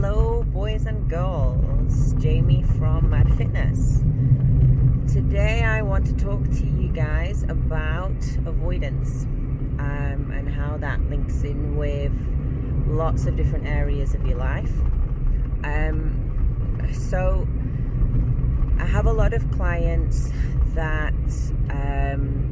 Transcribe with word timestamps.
Hello, 0.00 0.44
boys 0.44 0.86
and 0.86 1.10
girls. 1.10 2.12
Jamie 2.22 2.62
from 2.78 3.10
Mad 3.10 3.34
Fitness. 3.36 3.98
Today, 5.12 5.64
I 5.64 5.82
want 5.82 6.06
to 6.06 6.12
talk 6.12 6.44
to 6.44 6.66
you 6.66 6.86
guys 6.92 7.42
about 7.42 8.14
avoidance 8.46 9.24
um, 9.80 10.30
and 10.32 10.48
how 10.48 10.76
that 10.76 11.00
links 11.10 11.42
in 11.42 11.76
with 11.76 12.12
lots 12.86 13.26
of 13.26 13.34
different 13.34 13.66
areas 13.66 14.14
of 14.14 14.24
your 14.24 14.38
life. 14.38 14.70
Um, 15.64 16.78
so, 16.92 17.48
I 18.78 18.86
have 18.86 19.06
a 19.06 19.12
lot 19.12 19.32
of 19.32 19.50
clients 19.50 20.30
that 20.76 21.12
um, 21.70 22.48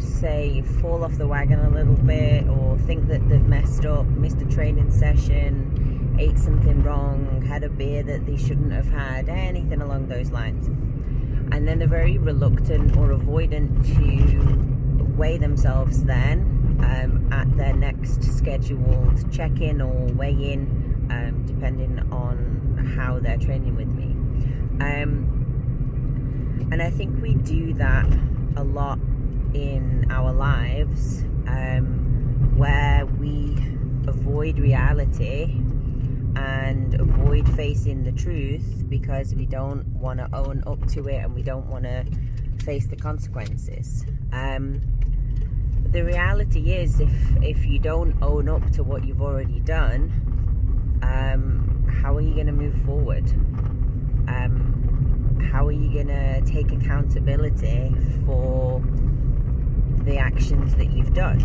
say 0.00 0.62
fall 0.80 1.04
off 1.04 1.16
the 1.16 1.28
wagon 1.28 1.60
a 1.60 1.70
little 1.70 1.94
bit 1.94 2.48
or 2.48 2.76
think 2.78 3.06
that 3.06 3.28
they've 3.28 3.46
messed 3.46 3.86
up, 3.86 4.04
missed 4.06 4.42
a 4.42 4.46
training 4.46 4.90
session, 4.90 5.93
ate 6.18 6.38
something 6.38 6.82
wrong, 6.82 7.42
had 7.42 7.64
a 7.64 7.68
beer 7.68 8.02
that 8.02 8.26
they 8.26 8.36
shouldn't 8.36 8.72
have 8.72 8.88
had, 8.88 9.28
anything 9.28 9.80
along 9.80 10.08
those 10.08 10.30
lines. 10.30 10.66
And 11.52 11.66
then 11.68 11.78
they're 11.78 11.88
very 11.88 12.18
reluctant 12.18 12.96
or 12.96 13.08
avoidant 13.08 13.84
to 13.96 15.04
weigh 15.16 15.38
themselves 15.38 16.04
then 16.04 16.54
um, 16.82 17.32
at 17.32 17.56
their 17.56 17.74
next 17.74 18.22
scheduled 18.36 19.32
check 19.32 19.60
in 19.60 19.80
or 19.80 20.06
weigh 20.14 20.52
in, 20.52 21.06
um, 21.10 21.44
depending 21.46 21.98
on 22.10 22.94
how 22.96 23.18
they're 23.18 23.38
training 23.38 23.76
with 23.76 23.88
me. 23.88 24.12
Um, 24.84 25.30
and 26.72 26.82
I 26.82 26.90
think 26.90 27.22
we 27.22 27.34
do 27.34 27.74
that 27.74 28.06
a 28.56 28.64
lot 28.64 28.98
in 29.52 30.06
our 30.10 30.32
lives 30.32 31.22
um, 31.46 32.56
where 32.56 33.06
we 33.06 33.56
avoid 34.06 34.58
reality 34.58 35.60
and 36.36 37.00
avoid 37.00 37.48
facing 37.54 38.04
the 38.04 38.12
truth 38.12 38.84
because 38.88 39.34
we 39.34 39.46
don't 39.46 39.86
want 39.94 40.18
to 40.18 40.28
own 40.34 40.62
up 40.66 40.86
to 40.88 41.06
it 41.08 41.16
and 41.16 41.34
we 41.34 41.42
don't 41.42 41.66
want 41.66 41.84
to 41.84 42.04
face 42.64 42.86
the 42.86 42.96
consequences. 42.96 44.04
Um, 44.32 44.80
the 45.90 46.04
reality 46.04 46.72
is, 46.72 46.98
if 46.98 47.12
if 47.42 47.64
you 47.66 47.78
don't 47.78 48.20
own 48.20 48.48
up 48.48 48.68
to 48.72 48.82
what 48.82 49.04
you've 49.04 49.22
already 49.22 49.60
done, 49.60 50.10
um, 51.02 51.86
how 51.88 52.16
are 52.16 52.20
you 52.20 52.34
going 52.34 52.46
to 52.46 52.52
move 52.52 52.74
forward? 52.84 53.28
Um, 54.26 54.74
how 55.52 55.66
are 55.66 55.72
you 55.72 55.92
going 55.92 56.08
to 56.08 56.40
take 56.42 56.72
accountability 56.72 57.94
for 58.26 58.82
the 60.04 60.18
actions 60.18 60.74
that 60.74 60.90
you've 60.90 61.14
done? 61.14 61.38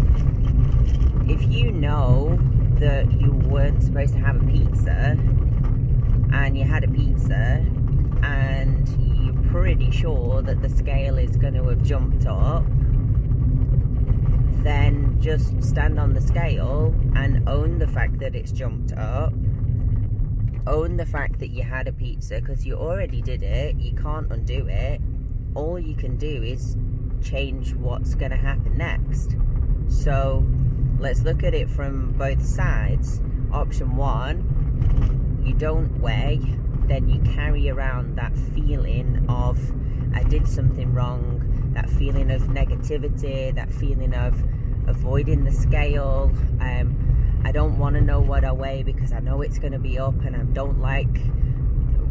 If 1.29 1.43
you 1.43 1.71
know 1.71 2.39
that 2.79 3.11
you 3.19 3.31
weren't 3.31 3.83
supposed 3.83 4.13
to 4.13 4.19
have 4.19 4.35
a 4.41 4.45
pizza 4.45 5.17
and 6.31 6.57
you 6.57 6.63
had 6.63 6.83
a 6.83 6.87
pizza 6.87 7.65
and 8.23 8.87
you're 9.23 9.51
pretty 9.51 9.91
sure 9.91 10.41
that 10.41 10.61
the 10.61 10.69
scale 10.69 11.17
is 11.17 11.35
going 11.35 11.53
to 11.53 11.63
have 11.65 11.81
jumped 11.83 12.25
up, 12.25 12.63
then 14.63 15.17
just 15.19 15.61
stand 15.63 15.99
on 15.99 16.13
the 16.13 16.21
scale 16.21 16.93
and 17.15 17.47
own 17.49 17.79
the 17.79 17.87
fact 17.87 18.19
that 18.19 18.35
it's 18.35 18.51
jumped 18.51 18.93
up. 18.93 19.33
Own 20.67 20.97
the 20.97 21.05
fact 21.05 21.39
that 21.39 21.49
you 21.49 21.63
had 21.63 21.87
a 21.87 21.93
pizza 21.93 22.39
because 22.39 22.65
you 22.65 22.75
already 22.75 23.21
did 23.21 23.43
it, 23.43 23.75
you 23.77 23.93
can't 23.93 24.31
undo 24.31 24.67
it. 24.67 25.01
All 25.55 25.79
you 25.79 25.95
can 25.95 26.17
do 26.17 26.43
is 26.43 26.77
change 27.23 27.73
what's 27.73 28.15
going 28.15 28.31
to 28.31 28.37
happen 28.37 28.77
next. 28.77 29.35
So, 29.87 30.45
let's 30.99 31.21
look 31.21 31.43
at 31.43 31.53
it 31.53 31.69
from 31.69 32.11
both 32.13 32.43
sides. 32.43 33.21
Option 33.51 33.95
one, 33.95 35.41
you 35.43 35.53
don't 35.53 35.99
weigh, 35.99 36.39
then 36.87 37.07
you 37.07 37.21
carry 37.33 37.69
around 37.69 38.15
that 38.17 38.35
feeling 38.53 39.25
of 39.29 39.59
I 40.13 40.23
did 40.23 40.47
something 40.47 40.93
wrong, 40.93 41.71
that 41.73 41.89
feeling 41.89 42.31
of 42.31 42.43
negativity, 42.43 43.53
that 43.53 43.71
feeling 43.71 44.13
of 44.13 44.43
avoiding 44.87 45.43
the 45.43 45.51
scale. 45.51 46.31
Um, 46.59 47.41
I 47.45 47.51
don't 47.51 47.77
want 47.77 47.95
to 47.95 48.01
know 48.01 48.19
what 48.19 48.43
I 48.43 48.51
weigh 48.51 48.83
because 48.83 49.13
I 49.13 49.19
know 49.19 49.41
it's 49.41 49.59
going 49.59 49.73
to 49.73 49.79
be 49.79 49.97
up 49.97 50.19
and 50.25 50.35
I 50.35 50.43
don't 50.53 50.81
like 50.81 51.07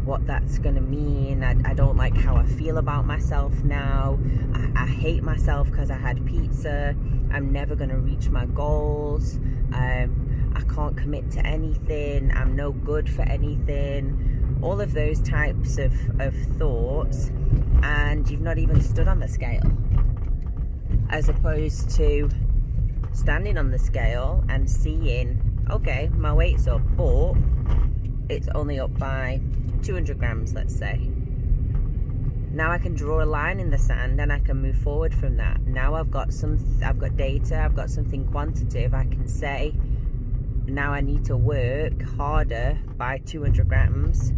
what 0.09 0.25
that's 0.25 0.57
going 0.57 0.73
to 0.73 0.81
mean. 0.81 1.43
I, 1.43 1.55
I, 1.69 1.75
don't 1.75 1.95
like 1.95 2.15
how 2.15 2.35
I 2.35 2.43
feel 2.43 2.79
about 2.79 3.05
myself 3.05 3.53
now. 3.63 4.17
I, 4.55 4.83
I 4.83 4.87
hate 4.87 5.21
myself 5.21 5.69
because 5.69 5.91
I 5.91 5.97
had 5.97 6.25
pizza. 6.25 6.95
I'm 7.31 7.51
never 7.51 7.75
going 7.75 7.91
to 7.91 7.99
reach 7.99 8.27
my 8.29 8.47
goals. 8.47 9.35
Um, 9.71 10.51
I 10.55 10.61
can't 10.73 10.97
commit 10.97 11.29
to 11.31 11.45
anything. 11.45 12.31
I'm 12.35 12.55
no 12.55 12.71
good 12.71 13.07
for 13.07 13.21
anything. 13.21 14.57
All 14.63 14.81
of 14.81 14.93
those 14.93 15.21
types 15.21 15.77
of, 15.77 15.93
of 16.19 16.33
thoughts, 16.57 17.29
and 17.83 18.27
you've 18.27 18.41
not 18.41 18.57
even 18.57 18.81
stood 18.81 19.07
on 19.07 19.19
the 19.19 19.27
scale. 19.27 19.61
As 21.11 21.29
opposed 21.29 21.91
to 21.97 22.31
standing 23.13 23.59
on 23.59 23.69
the 23.69 23.79
scale 23.79 24.43
and 24.49 24.67
seeing, 24.67 25.39
okay, 25.69 26.09
my 26.13 26.33
weight's 26.33 26.67
up, 26.67 26.81
but 26.97 27.35
it's 28.27 28.47
only 28.55 28.79
up 28.79 28.97
by 28.97 29.39
200 29.83 30.17
grams, 30.17 30.53
let's 30.53 30.75
say. 30.75 31.09
Now 32.51 32.71
I 32.71 32.77
can 32.77 32.95
draw 32.95 33.23
a 33.23 33.25
line 33.25 33.59
in 33.59 33.69
the 33.69 33.77
sand 33.77 34.19
and 34.19 34.33
I 34.33 34.39
can 34.39 34.61
move 34.61 34.77
forward 34.77 35.13
from 35.13 35.37
that. 35.37 35.61
Now 35.61 35.95
I've 35.95 36.09
got 36.09 36.33
some, 36.33 36.57
I've 36.83 36.97
got 36.99 37.15
data, 37.15 37.61
I've 37.61 37.75
got 37.75 37.89
something 37.89 38.25
quantitative. 38.27 38.93
I 38.93 39.03
can 39.03 39.27
say, 39.27 39.73
now 40.65 40.91
I 40.91 41.01
need 41.01 41.25
to 41.25 41.37
work 41.37 42.01
harder 42.01 42.79
by 42.97 43.19
200 43.19 43.67
grams 43.67 44.33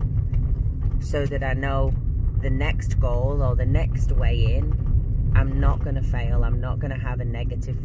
so 0.99 1.25
that 1.25 1.43
I 1.43 1.53
know 1.53 1.93
the 2.41 2.49
next 2.49 2.99
goal 2.99 3.41
or 3.41 3.55
the 3.55 3.65
next 3.65 4.11
weigh 4.11 4.55
in, 4.55 5.31
I'm 5.35 5.59
not 5.59 5.83
going 5.83 5.95
to 5.95 6.03
fail. 6.03 6.43
I'm 6.43 6.59
not 6.59 6.79
going 6.79 6.91
to 6.91 6.99
have 6.99 7.19
a 7.19 7.25
negative 7.25 7.77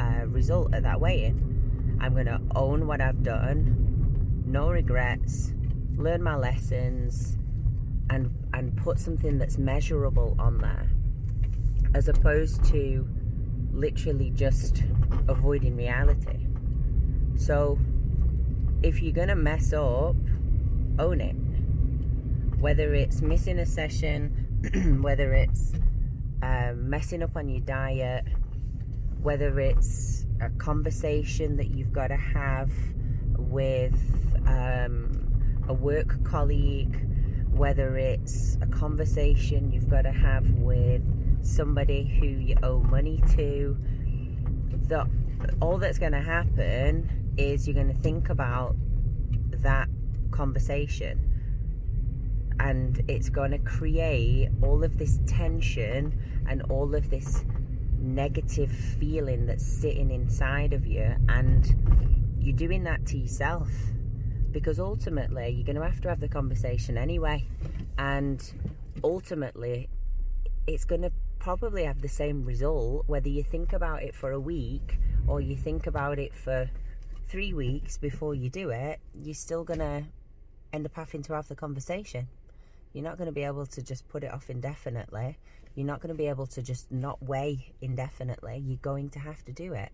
uh, 0.00 0.26
result 0.26 0.74
at 0.74 0.82
that 0.82 1.00
weigh 1.00 1.24
in. 1.24 1.98
I'm 2.00 2.14
going 2.14 2.26
to 2.26 2.40
own 2.54 2.86
what 2.86 3.00
I've 3.00 3.22
done, 3.22 4.44
no 4.46 4.70
regrets, 4.70 5.52
learn 5.98 6.22
my 6.22 6.36
lessons 6.36 7.36
and 8.10 8.32
and 8.54 8.76
put 8.76 8.98
something 8.98 9.38
that's 9.38 9.58
measurable 9.58 10.34
on 10.38 10.58
there 10.58 10.88
as 11.94 12.08
opposed 12.08 12.64
to 12.64 13.06
literally 13.72 14.30
just 14.30 14.84
avoiding 15.28 15.76
reality. 15.76 16.46
So 17.36 17.78
if 18.82 19.02
you're 19.02 19.12
gonna 19.12 19.36
mess 19.36 19.72
up 19.72 20.16
own 20.98 21.20
it. 21.20 21.36
Whether 22.60 22.94
it's 22.94 23.22
missing 23.22 23.58
a 23.60 23.66
session 23.66 24.98
whether 25.02 25.32
it's 25.34 25.72
um, 26.42 26.90
messing 26.90 27.22
up 27.22 27.36
on 27.36 27.48
your 27.48 27.60
diet 27.60 28.24
whether 29.22 29.60
it's 29.60 30.26
a 30.40 30.48
conversation 30.50 31.56
that 31.56 31.70
you've 31.70 31.92
got 31.92 32.08
to 32.08 32.16
have 32.16 32.70
with 33.36 33.94
um, 34.46 35.27
a 35.68 35.74
work 35.74 36.22
colleague, 36.24 37.06
whether 37.50 37.96
it's 37.96 38.56
a 38.60 38.66
conversation 38.66 39.70
you've 39.70 39.88
got 39.88 40.02
to 40.02 40.12
have 40.12 40.48
with 40.52 41.02
somebody 41.44 42.04
who 42.04 42.26
you 42.26 42.56
owe 42.62 42.80
money 42.80 43.22
to, 43.36 43.76
the, 44.88 45.06
all 45.60 45.78
that's 45.78 45.98
going 45.98 46.12
to 46.12 46.20
happen 46.20 47.34
is 47.36 47.66
you're 47.66 47.74
going 47.74 47.94
to 47.94 48.02
think 48.02 48.30
about 48.30 48.74
that 49.50 49.88
conversation. 50.30 51.24
And 52.60 53.02
it's 53.08 53.28
going 53.28 53.52
to 53.52 53.58
create 53.58 54.48
all 54.62 54.82
of 54.82 54.98
this 54.98 55.20
tension 55.26 56.18
and 56.48 56.62
all 56.62 56.94
of 56.94 57.08
this 57.10 57.44
negative 58.00 58.70
feeling 58.70 59.46
that's 59.46 59.64
sitting 59.64 60.10
inside 60.10 60.72
of 60.72 60.86
you 60.86 61.14
and 61.28 61.74
you're 62.40 62.56
doing 62.56 62.84
that 62.84 63.04
to 63.06 63.18
yourself 63.18 63.68
because 64.52 64.78
ultimately 64.80 65.50
you're 65.50 65.66
going 65.66 65.76
to 65.76 65.82
have 65.82 66.00
to 66.02 66.08
have 66.08 66.20
the 66.20 66.28
conversation 66.28 66.96
anyway. 66.96 67.44
And 67.98 68.42
ultimately 69.04 69.88
it's 70.66 70.84
going 70.84 71.02
to 71.02 71.12
probably 71.38 71.84
have 71.84 72.02
the 72.02 72.08
same 72.08 72.44
result 72.44 73.04
whether 73.06 73.28
you 73.28 73.42
think 73.42 73.72
about 73.72 74.02
it 74.02 74.14
for 74.14 74.32
a 74.32 74.40
week 74.40 74.98
or 75.26 75.40
you 75.40 75.56
think 75.56 75.86
about 75.86 76.18
it 76.18 76.34
for 76.34 76.68
three 77.28 77.54
weeks 77.54 77.96
before 77.96 78.34
you 78.34 78.50
do 78.50 78.70
it 78.70 78.98
you're 79.14 79.34
still 79.34 79.62
going 79.62 79.78
to 79.78 80.02
end 80.72 80.86
up 80.86 80.94
having 80.94 81.22
to 81.22 81.34
have 81.34 81.48
the 81.48 81.54
conversation. 81.54 82.28
You're 82.92 83.04
not 83.04 83.18
going 83.18 83.26
to 83.26 83.32
be 83.32 83.44
able 83.44 83.66
to 83.66 83.82
just 83.82 84.08
put 84.08 84.24
it 84.24 84.32
off 84.32 84.50
indefinitely. 84.50 85.38
You're 85.74 85.86
not 85.86 86.00
going 86.00 86.14
to 86.14 86.18
be 86.18 86.28
able 86.28 86.46
to 86.48 86.62
just 86.62 86.90
not 86.90 87.22
weigh 87.22 87.72
indefinitely. 87.80 88.62
You're 88.64 88.78
going 88.78 89.10
to 89.10 89.18
have 89.18 89.44
to 89.44 89.52
do 89.52 89.74
it 89.74 89.90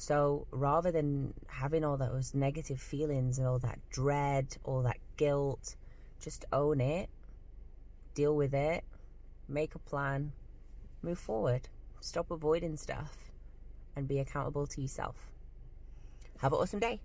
so 0.00 0.46
rather 0.50 0.90
than 0.90 1.34
having 1.46 1.84
all 1.84 1.98
those 1.98 2.34
negative 2.34 2.80
feelings 2.80 3.36
and 3.36 3.46
all 3.46 3.58
that 3.58 3.78
dread, 3.90 4.56
all 4.64 4.80
that 4.84 4.96
guilt, 5.18 5.76
just 6.18 6.46
own 6.54 6.80
it, 6.80 7.10
deal 8.14 8.34
with 8.34 8.54
it, 8.54 8.82
make 9.46 9.74
a 9.74 9.78
plan, 9.78 10.32
move 11.02 11.18
forward, 11.18 11.68
stop 12.00 12.30
avoiding 12.30 12.78
stuff, 12.78 13.14
and 13.94 14.08
be 14.08 14.18
accountable 14.18 14.66
to 14.68 14.80
yourself. 14.80 15.16
Have 16.38 16.54
an 16.54 16.60
awesome 16.60 16.80
day. 16.80 17.02